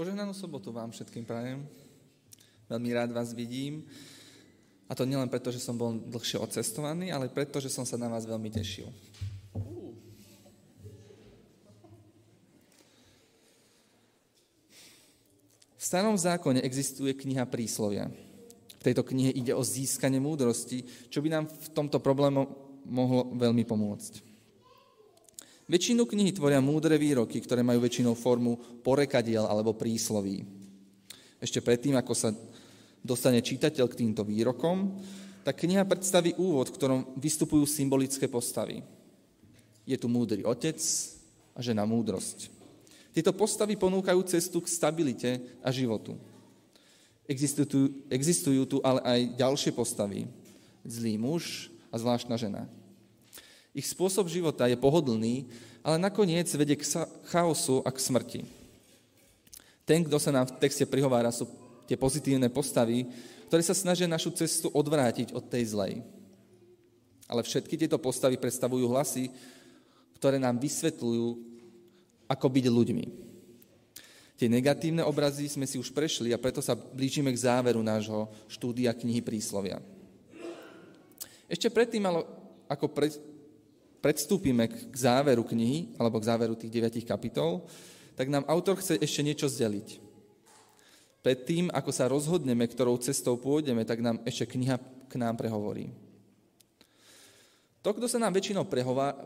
[0.00, 1.60] Požehnanú sobotu vám všetkým prajem.
[2.72, 3.84] Veľmi rád vás vidím.
[4.88, 8.08] A to nielen preto, že som bol dlhšie odcestovaný, ale preto, že som sa na
[8.08, 8.88] vás veľmi tešil.
[15.76, 18.08] V starom zákone existuje kniha príslovia.
[18.80, 22.48] V tejto knihe ide o získanie múdrosti, čo by nám v tomto problému
[22.88, 24.29] mohlo veľmi pomôcť.
[25.70, 30.42] Väčšinu knihy tvoria múdre výroky, ktoré majú väčšinou formu porekadiel alebo prísloví.
[31.38, 32.34] Ešte predtým, ako sa
[32.98, 34.98] dostane čitateľ k týmto výrokom,
[35.46, 38.82] tak kniha predstaví úvod, v ktorom vystupujú symbolické postavy.
[39.86, 40.76] Je tu múdry otec
[41.54, 42.50] a žena múdrosť.
[43.14, 46.18] Tieto postavy ponúkajú cestu k stabilite a životu.
[47.30, 50.26] Existujú, existujú tu ale aj ďalšie postavy.
[50.82, 52.66] Zlý muž a zvláštna žena.
[53.70, 55.46] Ich spôsob života je pohodlný,
[55.80, 56.84] ale nakoniec vedie k
[57.30, 58.40] chaosu a k smrti.
[59.86, 61.46] Ten, kto sa nám v texte prihovára, sú
[61.86, 63.06] tie pozitívne postavy,
[63.50, 66.02] ktoré sa snažia našu cestu odvrátiť od tej zlej.
[67.30, 69.30] Ale všetky tieto postavy predstavujú hlasy,
[70.18, 71.28] ktoré nám vysvetľujú,
[72.30, 73.06] ako byť ľuďmi.
[74.38, 78.94] Tie negatívne obrazy sme si už prešli a preto sa blížime k záveru nášho štúdia
[78.94, 79.82] knihy Príslovia.
[81.50, 82.06] Ešte predtým,
[82.70, 82.86] ako
[84.00, 87.68] predstúpime k záveru knihy, alebo k záveru tých deviatich kapitol,
[88.16, 90.00] tak nám autor chce ešte niečo zdeliť.
[91.20, 95.92] Predtým, ako sa rozhodneme, ktorou cestou pôjdeme, tak nám ešte kniha k nám prehovorí.
[97.84, 98.68] To, kto sa nám väčšinou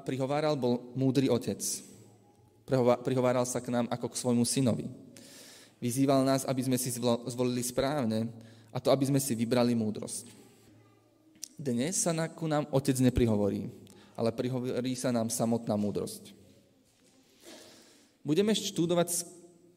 [0.02, 1.58] prihováral, bol múdry otec.
[3.02, 4.90] Prihováral sa k nám ako k svojmu synovi.
[5.78, 6.90] Vyzýval nás, aby sme si
[7.30, 8.30] zvolili správne
[8.70, 10.30] a to, aby sme si vybrali múdrosť.
[11.54, 13.83] Dnes sa ku nám otec neprihovorí
[14.14, 16.34] ale prihovorí sa nám samotná múdrosť.
[18.24, 19.18] Budeme študovať z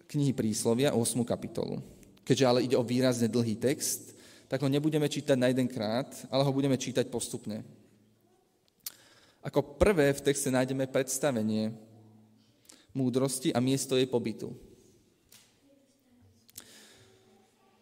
[0.08, 1.20] knihy Príslovia 8.
[1.28, 1.84] kapitolu.
[2.24, 4.16] Keďže ale ide o výrazne dlhý text,
[4.48, 7.68] tak ho nebudeme čítať na jeden krát, ale ho budeme čítať postupne.
[9.44, 11.76] Ako prvé v texte nájdeme predstavenie
[12.96, 14.56] múdrosti a miesto jej pobytu.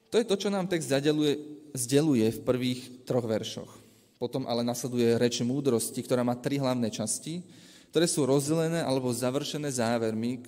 [0.09, 1.37] To je to, čo nám text zadeluje,
[1.75, 3.84] zdeluje v prvých troch veršoch.
[4.15, 7.43] Potom ale nasleduje reč múdrosti, ktorá má tri hlavné časti,
[7.91, 10.43] ktoré sú rozdelené alebo završené závermi,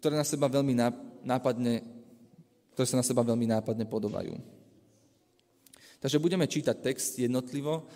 [0.00, 0.76] ktoré, na seba veľmi
[1.24, 1.84] nápadne,
[2.76, 4.36] ktoré sa na seba veľmi nápadne podobajú.
[6.00, 7.88] Takže budeme čítať text jednotlivo,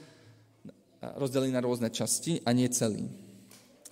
[1.01, 3.09] rozdelený na rôzne časti a nie celý.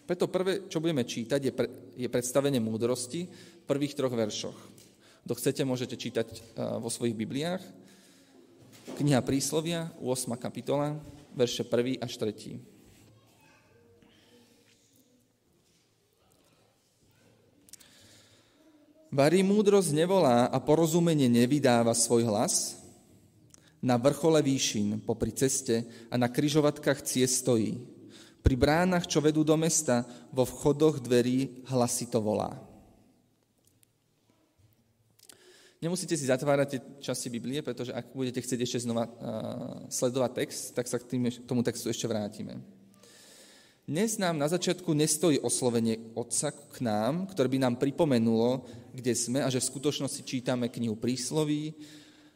[0.09, 4.57] Preto prvé, čo budeme čítať, je, pre, je predstavenie múdrosti v prvých troch veršoch.
[5.29, 7.61] Kto chcete, môžete čítať vo svojich Bibliách.
[8.97, 10.33] Kniha Príslovia, 8.
[10.41, 10.97] kapitola,
[11.35, 12.79] verše 1 až 3.
[19.09, 22.77] Varí múdrosť nevolá a porozumenie nevydáva svoj hlas?
[23.81, 27.79] Na vrchole výšin, popri ceste a na kryžovatkách ciest stojí.
[28.45, 32.53] Pri bránach, čo vedú do mesta, vo vchodoch dverí hlasito volá.
[35.79, 39.13] Nemusíte si zatvárať tie časti Biblie, pretože ak budete chcieť ešte znova uh,
[39.87, 42.59] sledovať text, tak sa k tým, tomu textu ešte vrátime.
[43.87, 49.39] Dnes nám na začiatku nestojí oslovenie Otca k nám, ktoré by nám pripomenulo, kde sme
[49.47, 51.79] a že v skutočnosti čítame knihu prísloví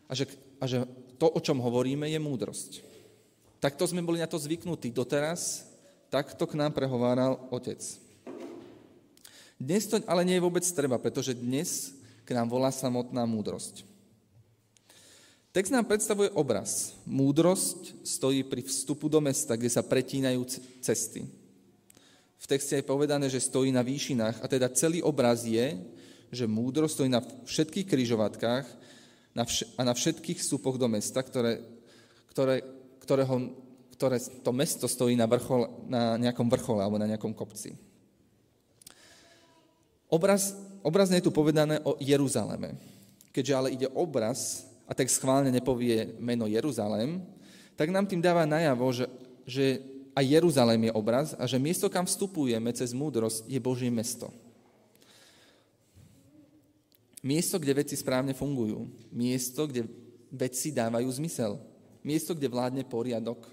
[0.06, 0.30] a že,
[0.62, 0.86] a že
[1.18, 2.86] to, o čom hovoríme, je múdrosť.
[3.58, 5.66] Takto sme boli na to zvyknutí doteraz,
[6.14, 7.82] takto k nám prehováral Otec.
[9.58, 11.98] Dnes to ale nie je vôbec treba, pretože dnes
[12.32, 13.84] nám volá samotná múdrosť.
[15.52, 16.96] Text nám predstavuje obraz.
[17.04, 20.48] Múdrosť stojí pri vstupu do mesta, kde sa pretínajú
[20.80, 21.28] cesty.
[22.40, 25.76] V texte je povedané, že stojí na výšinách a teda celý obraz je,
[26.32, 28.66] že múdrosť stojí na všetkých kryžovatkách
[29.76, 31.60] a na všetkých vstupoch do mesta, ktoré,
[32.32, 32.64] ktoré,
[33.04, 33.52] ktorého,
[33.92, 37.76] ktoré to mesto stojí na, vrchol, na nejakom vrchole alebo na nejakom kopci.
[40.08, 42.76] Obraz, obrazne je tu povedané o Jeruzaleme.
[43.32, 47.22] Keďže ale ide obraz, a tak schválne nepovie meno Jeruzalém,
[47.80, 49.06] tak nám tým dáva najavo, že,
[49.48, 49.80] že
[50.12, 54.28] aj Jeruzalém je obraz a že miesto, kam vstupujeme cez múdrosť, je Božie mesto.
[57.22, 58.90] Miesto, kde veci správne fungujú.
[59.14, 59.86] Miesto, kde
[60.28, 61.54] veci dávajú zmysel.
[62.02, 63.46] Miesto, kde vládne poriadok.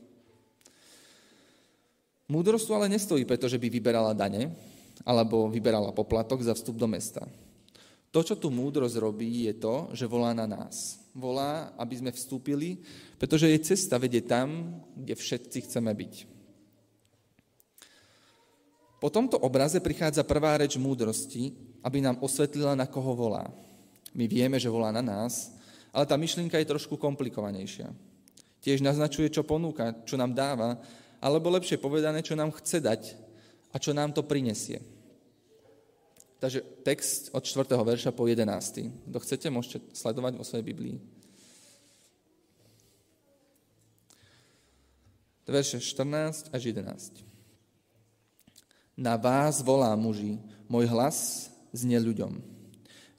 [2.25, 4.53] Múdrosť tu ale nestojí, pretože by vyberala dane,
[5.03, 7.23] alebo vyberala poplatok za vstup do mesta.
[8.09, 10.97] To, čo tu múdrosť robí, je to, že volá na nás.
[11.13, 12.81] Volá, aby sme vstúpili,
[13.21, 16.13] pretože jej cesta vedie tam, kde všetci chceme byť.
[18.99, 21.55] Po tomto obraze prichádza prvá reč múdrosti,
[21.85, 23.47] aby nám osvetlila, na koho volá.
[24.11, 25.53] My vieme, že volá na nás,
[25.93, 27.93] ale tá myšlienka je trošku komplikovanejšia.
[28.59, 30.81] Tiež naznačuje, čo ponúka, čo nám dáva,
[31.23, 33.28] alebo lepšie povedané, čo nám chce dať
[33.69, 34.81] a čo nám to prinesie.
[36.39, 37.67] Takže text od 4.
[37.75, 39.11] verša po 11.
[39.11, 40.95] Kto chcete, môžete sledovať vo svojej Biblii.
[45.49, 47.25] Verše 14 až 11.
[48.95, 50.39] Na vás volá muži,
[50.69, 52.39] môj hlas znie ľuďom.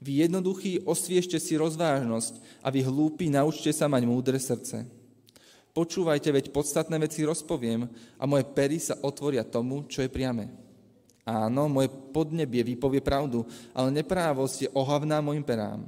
[0.01, 4.87] Vy jednoduchí osviešte si rozvážnosť a vy hlúpi naučte sa mať múdre srdce.
[5.71, 7.87] Počúvajte, veď podstatné veci rozpoviem
[8.19, 10.51] a moje pery sa otvoria tomu, čo je priame.
[11.23, 15.87] Áno, moje podnebie vypovie pravdu, ale neprávosť je ohavná mojim perám.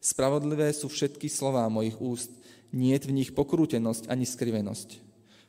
[0.00, 2.30] Spravodlivé sú všetky slová mojich úst,
[2.72, 5.02] nie v nich pokrútenosť ani skrivenosť.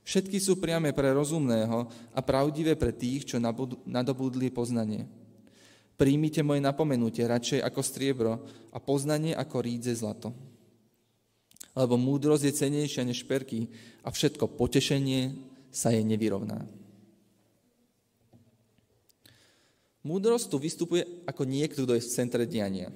[0.03, 3.43] Všetky sú priame pre rozumného a pravdivé pre tých, čo
[3.83, 5.07] nadobudli poznanie.
[5.95, 8.33] Príjmite moje napomenutie radšej ako striebro
[8.71, 10.31] a poznanie ako rídze zlato.
[11.77, 13.69] Lebo múdrosť je cenejšia než perky
[14.01, 15.37] a všetko potešenie
[15.69, 16.65] sa jej nevyrovná.
[20.01, 22.89] Múdrosť tu vystupuje ako niekto, kto je v centre diania.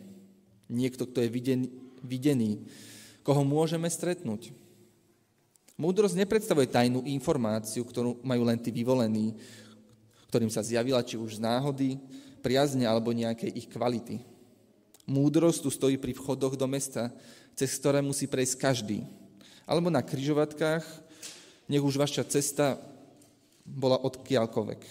[0.72, 1.68] Niekto, kto je videný,
[2.02, 2.52] videný
[3.22, 4.50] koho môžeme stretnúť.
[5.78, 9.34] Múdrosť nepredstavuje tajnú informáciu, ktorú majú len tí vyvolení,
[10.30, 11.98] ktorým sa zjavila či už z náhody,
[12.42, 14.22] priazne alebo nejakej ich kvality.
[15.10, 17.10] Múdrosť tu stojí pri vchodoch do mesta,
[17.62, 19.06] cez ktoré musí prejsť každý.
[19.70, 20.82] Alebo na kryžovatkách,
[21.70, 22.82] nech už vaša cesta
[23.62, 24.82] bola odkiaľkoľvek,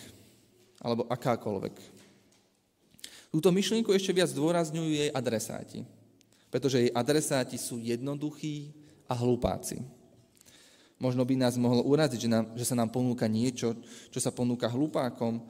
[0.78, 1.74] alebo akákoľvek.
[3.34, 5.82] Túto myšlienku ešte viac zdôrazňujú jej adresáti,
[6.46, 8.70] pretože jej adresáti sú jednoduchí
[9.10, 9.82] a hlupáci.
[11.02, 13.74] Možno by nás mohlo uraziť, že, nám, že sa nám ponúka niečo,
[14.14, 15.42] čo sa ponúka hlupákom,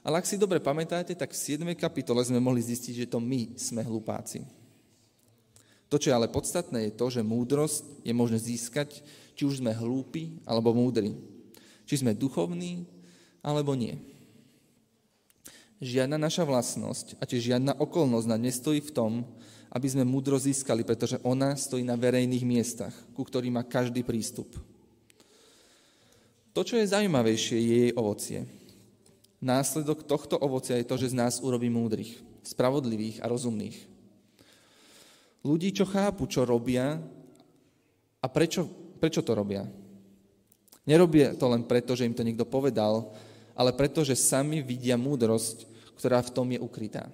[0.00, 1.68] ale ak si dobre pamätáte, tak v 7.
[1.76, 4.61] kapitole sme mohli zistiť, že to my sme hlupáci.
[5.92, 9.04] To, čo je ale podstatné, je to, že múdrosť je možné získať,
[9.36, 11.12] či už sme hlúpi alebo múdri.
[11.84, 12.88] Či sme duchovní
[13.44, 14.00] alebo nie.
[15.84, 19.12] Žiadna naša vlastnosť a tiež žiadna okolnosť nám nestojí v tom,
[19.68, 24.48] aby sme múdro získali, pretože ona stojí na verejných miestach, ku ktorým má každý prístup.
[26.56, 28.48] To, čo je zaujímavejšie, je jej ovocie.
[29.44, 32.16] Následok tohto ovocia je to, že z nás urobí múdrych,
[32.48, 33.91] spravodlivých a rozumných.
[35.42, 37.02] Ľudí, čo chápu, čo robia
[38.22, 38.66] a prečo,
[39.02, 39.66] prečo to robia.
[40.86, 43.10] Nerobia to len preto, že im to niekto povedal,
[43.58, 45.66] ale preto, že sami vidia múdrosť,
[45.98, 47.10] ktorá v tom je ukrytá.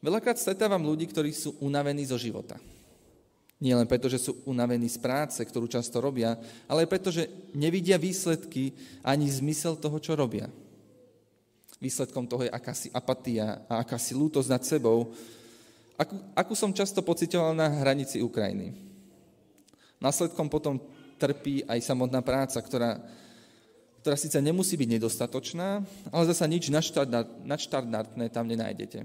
[0.00, 2.56] Veľakrát stretávam ľudí, ktorí sú unavení zo života.
[3.60, 7.28] Nie len preto, že sú unavení z práce, ktorú často robia, ale aj preto, že
[7.52, 8.72] nevidia výsledky
[9.04, 10.48] ani zmysel toho, čo robia.
[11.76, 15.12] Výsledkom toho je akási apatia a akási lútosť nad sebou,
[16.00, 18.72] akú, akú som často pocitoval na hranici Ukrajiny.
[20.00, 20.80] Následkom potom
[21.20, 22.96] trpí aj samotná práca, ktorá
[24.00, 26.72] ktorá síce nemusí byť nedostatočná, ale zasa nič
[27.44, 29.04] nadštandardné tam nenájdete.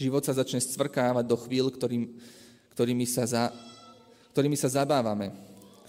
[0.00, 2.16] Život sa začne stvrkávať do chvíľ, ktorým,
[2.72, 3.52] ktorými, sa za,
[4.32, 5.28] ktorými sa zabávame,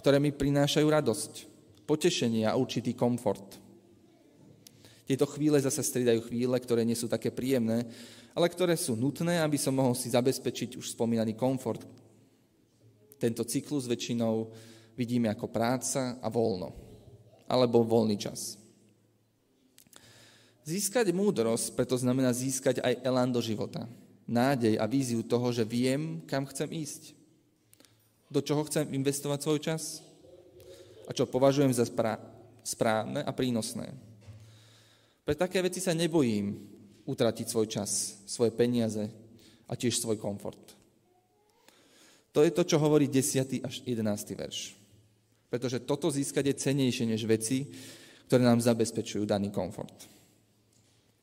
[0.04, 1.32] ktoré mi prinášajú radosť,
[1.88, 3.56] potešenie a určitý komfort.
[5.08, 7.88] Tieto chvíle zase striedajú chvíle, ktoré nie sú také príjemné,
[8.34, 11.82] ale ktoré sú nutné, aby som mohol si zabezpečiť už spomínaný komfort.
[13.20, 14.48] Tento cyklus väčšinou
[14.94, 16.72] vidíme ako práca a voľno
[17.50, 18.54] alebo voľný čas.
[20.62, 23.90] Získať múdrosť preto znamená získať aj elán do života.
[24.30, 27.18] Nádej a víziu toho, že viem, kam chcem ísť.
[28.30, 29.82] Do čoho chcem investovať svoj čas.
[31.04, 31.82] A čo považujem za
[32.62, 33.90] správne a prínosné.
[35.26, 36.54] Pre také veci sa nebojím
[37.06, 39.08] utratiť svoj čas, svoje peniaze
[39.68, 40.58] a tiež svoj komfort.
[42.30, 43.66] To je to, čo hovorí 10.
[43.66, 44.06] až 11.
[44.38, 44.78] verš.
[45.50, 47.66] Pretože toto získať je cenejšie než veci,
[48.30, 50.06] ktoré nám zabezpečujú daný komfort.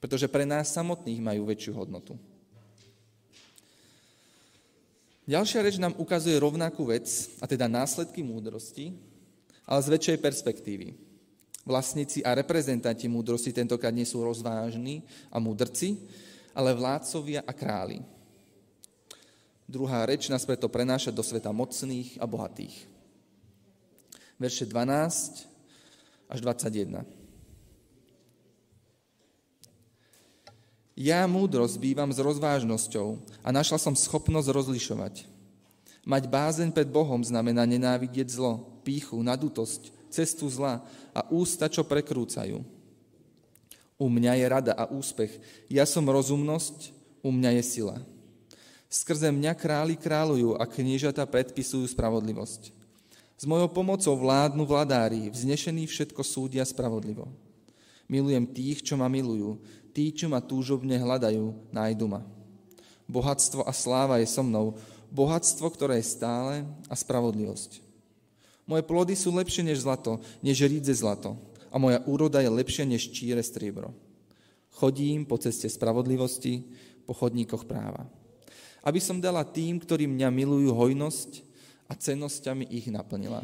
[0.04, 2.20] Pretože pre nás samotných majú väčšiu hodnotu.
[5.28, 7.08] Ďalšia reč nám ukazuje rovnakú vec,
[7.44, 8.96] a teda následky múdrosti,
[9.68, 11.07] ale z väčšej perspektívy.
[11.68, 16.00] Vlastníci a reprezentanti múdrosti tentokrát nie sú rozvážni a múdrci,
[16.56, 18.00] ale vládcovia a králi.
[19.68, 22.98] Druhá reč nás preto prenáša do sveta mocných a bohatých
[24.38, 25.50] verše 12
[26.30, 27.02] až 21.
[30.98, 35.30] Ja, múdrosť, bývam s rozvážnosťou a našla som schopnosť rozlišovať.
[36.08, 40.82] Mať bázeň pred Bohom znamená nenávidieť zlo, píchu, nadutosť, cestu zla
[41.14, 42.66] a ústa, čo prekrúcajú.
[43.98, 45.38] U mňa je rada a úspech.
[45.70, 48.00] Ja som rozumnosť, U mňa je sila.
[48.88, 52.72] Skrze mňa králi kráľujú a kniežata predpisujú spravodlivosť.
[53.36, 57.28] S mojou pomocou vládnu vladári, vznešení všetko súdia spravodlivo.
[58.08, 59.60] Milujem tých, čo ma milujú,
[59.92, 62.24] tí, čo ma túžobne hľadajú, nájdu ma.
[63.12, 64.80] Bohatstvo a sláva je so mnou,
[65.12, 67.84] bohatstvo, ktoré je stále a spravodlivosť.
[68.68, 71.40] Moje plody sú lepšie než zlato, než rídze zlato
[71.72, 73.96] a moja úroda je lepšia než číre striebro.
[74.76, 76.68] Chodím po ceste spravodlivosti,
[77.08, 78.06] po chodníkoch práva
[78.88, 81.44] aby som dala tým, ktorí mňa milujú, hojnosť
[81.92, 83.44] a cennosťami ich naplnila.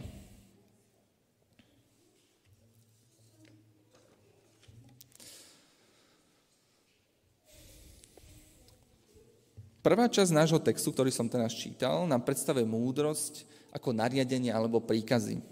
[9.83, 13.43] Prvá časť nášho textu, ktorý som teraz čítal, nám predstavuje múdrosť
[13.75, 15.43] ako nariadenie alebo príkazy.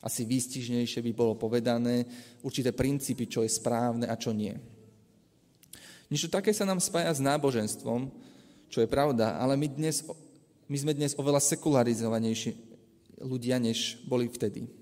[0.00, 2.08] Asi výstižnejšie by bolo povedané
[2.40, 4.56] určité princípy, čo je správne a čo nie.
[6.08, 8.08] Niečo také sa nám spája s náboženstvom,
[8.72, 10.08] čo je pravda, ale my, dnes,
[10.72, 12.56] my sme dnes oveľa sekularizovanejší
[13.20, 14.72] ľudia, než boli vtedy.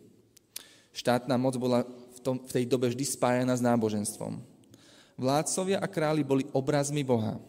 [0.94, 4.38] Štátna moc bola v, tom, v tej dobe vždy spájana s náboženstvom.
[5.18, 7.42] Vládcovia a králi boli obrazmi Boha,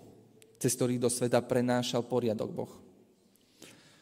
[0.66, 2.74] cez ktorých do sveta prenášal poriadok Boh.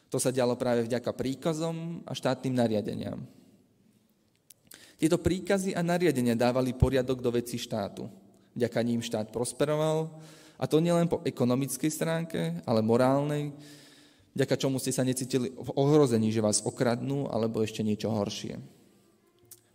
[0.08, 3.20] To sa dialo práve vďaka príkazom a štátnym nariadeniam.
[4.96, 8.08] Tieto príkazy a nariadenia dávali poriadok do veci štátu.
[8.56, 10.08] Vďaka ním štát prosperoval
[10.56, 13.52] a to nielen po ekonomickej stránke, ale morálnej,
[14.32, 18.56] vďaka čomu ste sa necítili v ohrození, že vás okradnú, alebo ešte niečo horšie.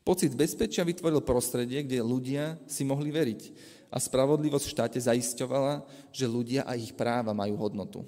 [0.01, 3.41] Pocit bezpečia vytvoril prostredie, kde ľudia si mohli veriť
[3.89, 8.05] a spravodlivosť v štáte zaisťovala, že ľudia a ich práva majú hodnotu.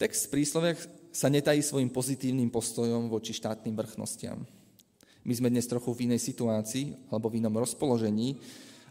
[0.00, 0.80] Text v prísloviach
[1.12, 4.42] sa netají svojim pozitívnym postojom voči štátnym vrchnostiam.
[5.22, 8.40] My sme dnes trochu v inej situácii alebo v inom rozpoložení,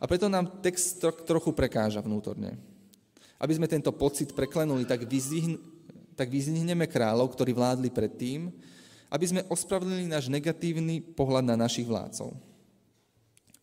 [0.01, 0.97] a preto nám text
[1.29, 2.57] trochu prekáža vnútorne.
[3.37, 5.61] Aby sme tento pocit preklenuli, tak, vyzvihn,
[6.17, 8.49] tak vyzvihneme kráľov, ktorí vládli predtým,
[9.13, 12.33] aby sme ospravedlnili náš negatívny pohľad na našich vládcov.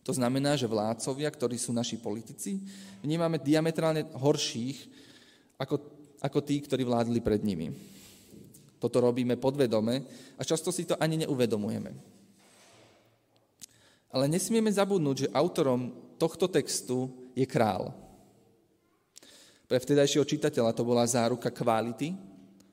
[0.09, 2.57] To znamená, že vládcovia, ktorí sú naši politici,
[3.05, 4.89] vnímame diametrálne horších
[5.61, 5.77] ako,
[6.17, 7.69] ako tí, ktorí vládli pred nimi.
[8.81, 10.01] Toto robíme podvedome
[10.33, 11.93] a často si to ani neuvedomujeme.
[14.09, 17.93] Ale nesmieme zabudnúť, že autorom tohto textu je král.
[19.69, 22.17] Pre vtedajšieho čitateľa to bola záruka kvality,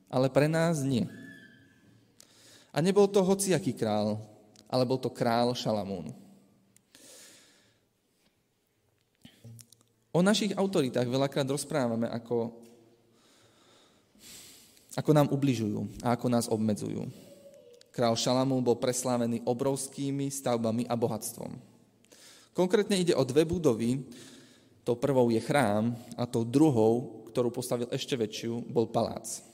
[0.08, 1.04] ale pre nás nie.
[2.72, 4.24] A nebol to hociaký král,
[4.72, 6.24] ale bol to král Šalamún.
[10.16, 12.48] O našich autoritách veľakrát rozprávame, ako,
[14.96, 17.04] ako nám ubližujú a ako nás obmedzujú.
[17.92, 21.52] Král Šalamún bol preslávený obrovskými stavbami a bohatstvom.
[22.56, 24.08] Konkrétne ide o dve budovy.
[24.88, 29.44] Tou prvou je chrám a tou druhou, ktorú postavil ešte väčšiu, bol palác.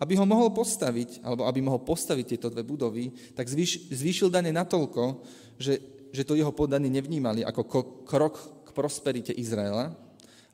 [0.00, 4.56] Aby ho mohol postaviť, alebo aby mohol postaviť tieto dve budovy, tak zvýš, zvýšil dane
[4.56, 5.20] natoľko,
[5.60, 5.76] že,
[6.16, 7.60] že to jeho podany nevnímali ako
[8.08, 9.92] krok prosperite Izraela,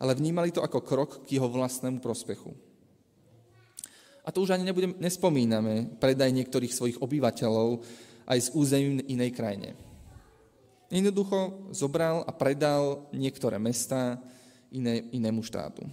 [0.02, 2.50] ale vnímali to ako krok k jeho vlastnému prospechu.
[4.26, 7.86] A to už ani nebudem, nespomíname predaj niektorých svojich obyvateľov
[8.26, 9.78] aj z území inej krajine.
[10.90, 14.18] Jednoducho zobral a predal niektoré mesta
[14.74, 15.86] iné, inému štátu.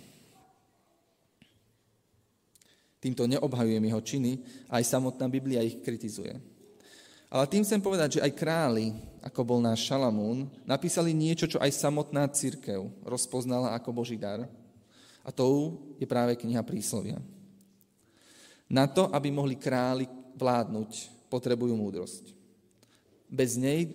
[2.98, 4.32] Týmto neobhajujem jeho činy,
[4.74, 6.53] aj samotná Biblia ich kritizuje.
[7.34, 8.94] Ale tým chcem povedať, že aj králi,
[9.26, 14.46] ako bol náš Šalamún, napísali niečo, čo aj samotná církev rozpoznala ako Boží dar.
[15.26, 17.18] A to je práve kniha Príslovia.
[18.70, 20.06] Na to, aby mohli králi
[20.38, 22.38] vládnuť, potrebujú múdrosť.
[23.26, 23.90] Bez nej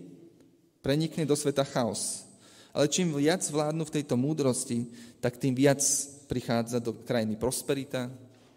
[0.83, 2.27] prenikne do sveta chaos.
[2.75, 4.91] Ale čím viac vládnu v tejto múdrosti,
[5.23, 5.79] tak tým viac
[6.27, 8.11] prichádza do krajiny prosperita,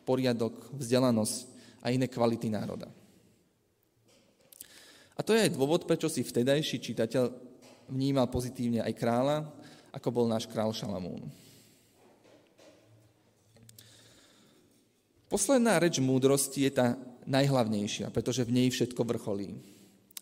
[0.09, 1.37] poriadok, vzdelanosť
[1.85, 2.89] a iné kvality národa.
[5.15, 7.31] A to je aj dôvod, prečo si vtedajší čitateľ
[7.91, 9.37] vnímal pozitívne aj kráľa,
[9.91, 11.27] ako bol náš král Šalamún.
[15.31, 16.87] Posledná reč múdrosti je tá
[17.23, 19.55] najhlavnejšia, pretože v nej všetko vrcholí.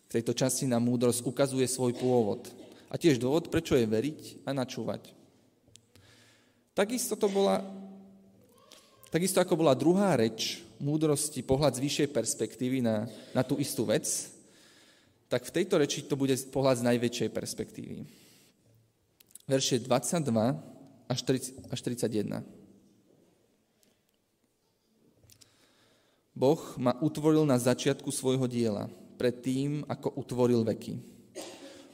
[0.06, 2.50] V tejto časti nám múdrosť ukazuje svoj pôvod
[2.90, 5.14] a tiež dôvod, prečo je veriť a načúvať.
[6.74, 7.62] Takisto to bola,
[9.10, 14.06] takisto ako bola druhá reč múdrosti, pohľad z vyššej perspektívy na, na tú istú vec,
[15.30, 18.02] tak v tejto reči to bude pohľad z najväčšej perspektívy.
[19.46, 20.26] Verše 22
[21.06, 22.42] až, 30, až 31.
[26.34, 30.98] Boh ma utvoril na začiatku svojho diela, pred tým, ako utvoril veky.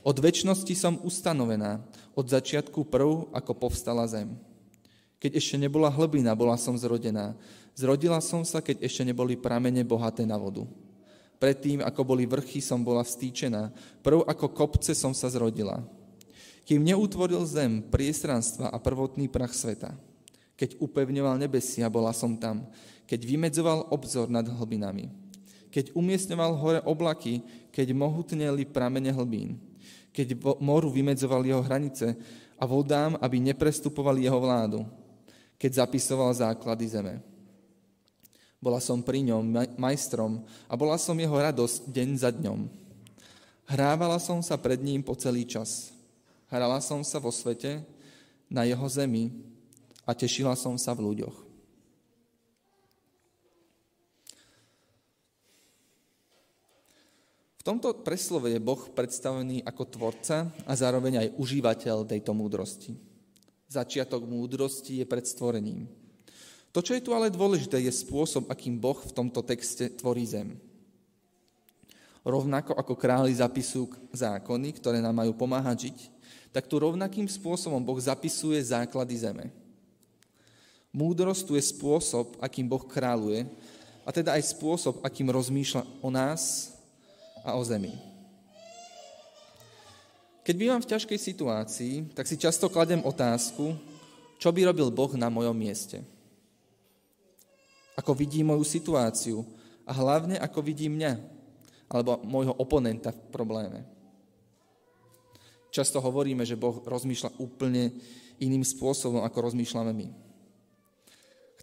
[0.06, 1.82] Od väčšnosti som ustanovená,
[2.14, 4.32] od začiatku prv, ako povstala zem.
[5.18, 7.34] Keď ešte nebola hlbina, bola som zrodená.
[7.74, 10.62] Zrodila som sa, keď ešte neboli pramene bohaté na vodu.
[11.36, 13.70] Predtým, ako boli vrchy, som bola vstýčená.
[14.00, 15.84] Prv ako kopce som sa zrodila.
[16.66, 19.94] Kým neutvoril zem, priestranstva a prvotný prach sveta.
[20.56, 22.66] Keď upevňoval nebesia, bola som tam.
[23.04, 25.12] Keď vymedzoval obzor nad hlbinami.
[25.70, 29.60] Keď umiestňoval hore oblaky, keď mohutneli pramene hlbín
[30.16, 30.32] keď
[30.64, 32.16] moru vymedzoval jeho hranice
[32.56, 34.88] a vodám, aby neprestupovali jeho vládu,
[35.60, 37.20] keď zapisoval základy zeme.
[38.58, 39.44] Bola som pri ňom
[39.76, 42.60] majstrom a bola som jeho radosť deň za dňom.
[43.66, 45.92] Hrávala som sa pred ním po celý čas.
[46.48, 47.82] Hrala som sa vo svete,
[48.46, 49.34] na jeho zemi
[50.06, 51.46] a tešila som sa v ľuďoch.
[57.66, 62.94] tomto preslove je Boh predstavený ako tvorca a zároveň aj užívateľ tejto múdrosti.
[63.66, 65.90] Začiatok múdrosti je pred stvorením.
[66.76, 70.60] To, čo je tu ale dôležité, je spôsob, akým Boh v tomto texte tvorí zem.
[72.20, 75.98] Rovnako ako králi zapisujú zákony, ktoré nám majú pomáhať žiť,
[76.52, 79.48] tak tu rovnakým spôsobom Boh zapisuje základy zeme.
[80.92, 83.48] Múdrosť tu je spôsob, akým Boh kráľuje,
[84.04, 86.76] a teda aj spôsob, akým rozmýšľa o nás
[87.40, 87.96] a o zemi.
[90.44, 93.72] Keď bývam v ťažkej situácii, tak si často kladem otázku,
[94.36, 96.04] čo by robil Boh na mojom mieste.
[97.96, 99.42] Ako vidí moju situáciu
[99.88, 101.36] a hlavne ako vidí mňa
[101.86, 103.80] alebo môjho oponenta v probléme.
[105.70, 107.94] Často hovoríme, že Boh rozmýšľa úplne
[108.42, 110.08] iným spôsobom, ako rozmýšľame my.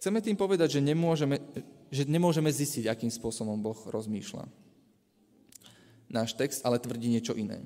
[0.00, 1.40] Chceme tým povedať, že nemôžeme,
[1.88, 4.44] že nemôžeme zistiť, akým spôsobom Boh rozmýšľa.
[6.12, 7.64] Náš text ale tvrdí niečo iné.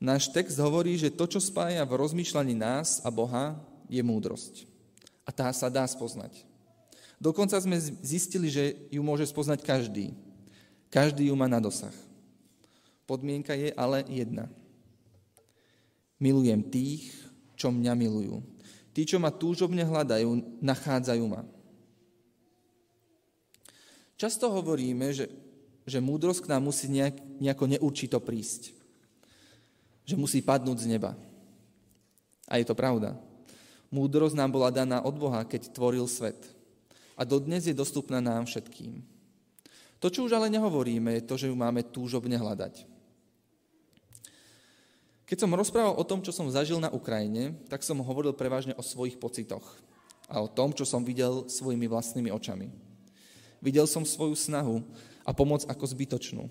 [0.00, 3.60] Náš text hovorí, že to, čo spája v rozmýšľaní nás a Boha,
[3.90, 4.64] je múdrosť.
[5.28, 6.49] A tá sa dá spoznať.
[7.20, 10.16] Dokonca sme zistili, že ju môže spoznať každý.
[10.88, 11.92] Každý ju má na dosah.
[13.04, 14.48] Podmienka je ale jedna.
[16.16, 17.12] Milujem tých,
[17.54, 18.40] čo mňa milujú.
[18.96, 21.44] Tí, čo ma túžobne hľadajú, nachádzajú ma.
[24.16, 25.28] Často hovoríme, že
[25.90, 28.70] že múdrosť k nám musí nejak, nejako neurčito prísť.
[30.06, 31.18] Že musí padnúť z neba.
[32.46, 33.18] A je to pravda.
[33.90, 36.38] Múdrosť nám bola daná od Boha, keď tvoril svet.
[37.20, 39.04] A dodnes je dostupná nám všetkým.
[40.00, 42.88] To, čo už ale nehovoríme, je to, že ju máme túžobne hľadať.
[45.28, 48.82] Keď som rozprával o tom, čo som zažil na Ukrajine, tak som hovoril prevažne o
[48.82, 49.62] svojich pocitoch
[50.32, 52.72] a o tom, čo som videl svojimi vlastnými očami.
[53.60, 54.80] Videl som svoju snahu
[55.20, 56.48] a pomoc ako zbytočnú.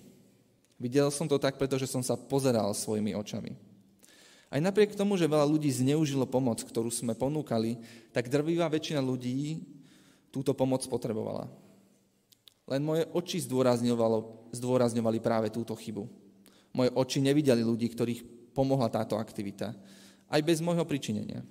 [0.78, 3.58] Videl som to tak, pretože som sa pozeral svojimi očami.
[4.48, 7.82] Aj napriek tomu, že veľa ľudí zneužilo pomoc, ktorú sme ponúkali,
[8.14, 9.66] tak drvivá väčšina ľudí
[10.30, 11.50] túto pomoc potrebovala.
[12.70, 13.42] Len moje oči
[14.54, 16.06] zdôrazňovali práve túto chybu.
[16.70, 19.74] Moje oči nevideli ľudí, ktorých pomohla táto aktivita.
[20.30, 21.42] Aj bez môjho pričinenia.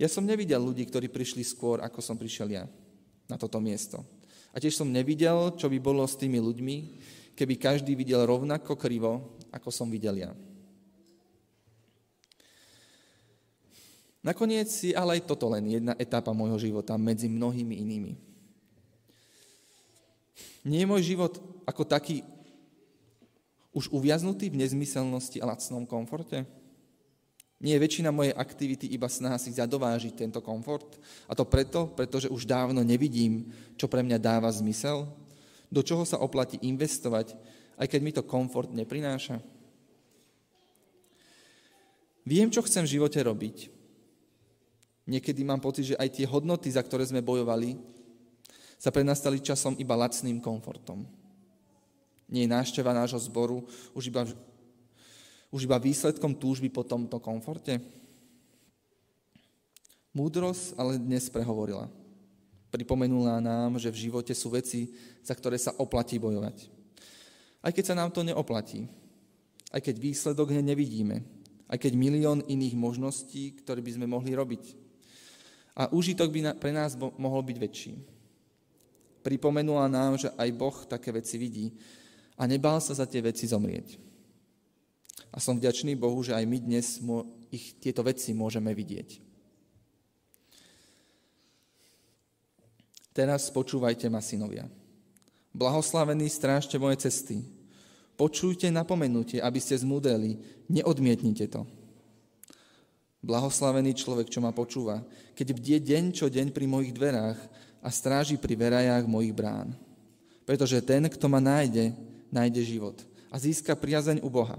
[0.00, 2.64] Ja som nevidel ľudí, ktorí prišli skôr, ako som prišiel ja
[3.30, 4.02] na toto miesto.
[4.50, 6.76] A tiež som nevidel, čo by bolo s tými ľuďmi,
[7.38, 10.34] keby každý videl rovnako krivo, ako som videl ja.
[14.20, 18.12] Nakoniec je ale aj toto len jedna etapa môjho života medzi mnohými inými.
[20.60, 22.20] Nie je môj život ako taký
[23.72, 26.44] už uviaznutý v nezmyselnosti a lacnom komforte?
[27.60, 30.96] Nie je väčšina mojej aktivity iba snaha si zadovážiť tento komfort?
[31.28, 35.08] A to preto, pretože už dávno nevidím, čo pre mňa dáva zmysel?
[35.68, 37.36] Do čoho sa oplatí investovať,
[37.76, 39.40] aj keď mi to komfort neprináša?
[42.24, 43.79] Viem, čo chcem v živote robiť.
[45.08, 47.76] Niekedy mám pocit, že aj tie hodnoty, za ktoré sme bojovali,
[48.80, 51.04] sa pre nás stali časom iba lacným komfortom.
[52.30, 54.22] Nie je návšteva nášho zboru už iba
[55.50, 57.82] už iba výsledkom túžby po tomto komforte?
[60.14, 61.90] Múdrosť ale dnes prehovorila.
[62.70, 64.94] Pripomenula nám, že v živote sú veci,
[65.26, 66.70] za ktoré sa oplatí bojovať.
[67.66, 68.86] Aj keď sa nám to neoplatí.
[69.74, 71.26] Aj keď výsledok nevidíme.
[71.66, 74.79] Aj keď milión iných možností, ktoré by sme mohli robiť.
[75.80, 77.96] A úžitok by pre nás mohol byť väčší.
[79.24, 81.72] Pripomenula nám, že aj Boh také veci vidí
[82.36, 83.96] a nebál sa za tie veci zomrieť.
[85.32, 87.00] A som vďačný Bohu, že aj my dnes
[87.48, 89.24] ich tieto veci môžeme vidieť.
[93.16, 94.68] Teraz počúvajte ma, synovia.
[95.56, 97.40] Blahoslavení strážte moje cesty.
[98.20, 100.36] Počujte napomenutie, aby ste zmúdreli.
[100.68, 101.64] Neodmietnite to.
[103.20, 105.04] Blahoslavený človek, čo ma počúva,
[105.36, 107.36] keď bdie deň čo deň pri mojich dverách
[107.84, 109.76] a stráži pri verajách mojich brán.
[110.48, 111.92] Pretože ten, kto ma nájde,
[112.32, 112.96] nájde život
[113.30, 114.58] a získa priazeň u Boha.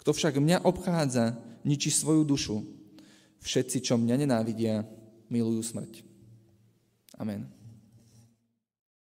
[0.00, 2.56] Kto však mňa obchádza, ničí svoju dušu.
[3.38, 4.82] Všetci, čo mňa nenávidia,
[5.30, 6.02] milujú smrť.
[7.20, 7.57] Amen.